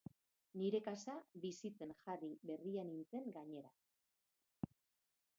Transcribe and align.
Nire 0.59 0.79
kasa 0.85 1.11
bizitzen 1.43 1.91
jarri 1.99 2.29
berria 2.51 2.85
nintzen 2.87 3.27
gainera. 3.35 4.73